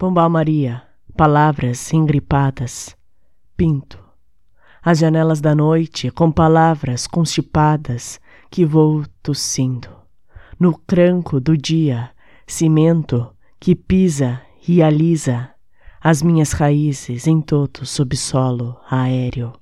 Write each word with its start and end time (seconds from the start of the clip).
Pombal 0.00 0.30
Maria, 0.30 0.82
palavras 1.14 1.92
engripadas, 1.92 2.96
pinto. 3.54 4.02
As 4.82 4.98
janelas 4.98 5.42
da 5.42 5.54
noite 5.54 6.10
com 6.10 6.32
palavras 6.32 7.06
constipadas 7.06 8.18
que 8.50 8.64
vou 8.64 9.04
tossindo. 9.22 9.90
No 10.58 10.72
cranco 10.72 11.38
do 11.38 11.54
dia, 11.54 12.12
cimento 12.46 13.30
que 13.60 13.74
pisa 13.74 14.40
e 14.66 14.82
alisa 14.82 15.50
as 16.00 16.22
minhas 16.22 16.52
raízes 16.52 17.26
em 17.26 17.42
todo 17.42 17.84
subsolo 17.84 18.80
aéreo. 18.90 19.59